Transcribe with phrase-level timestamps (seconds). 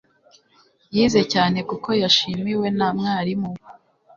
[0.95, 3.61] yize cyane kuko yashimiwe na mwarimu we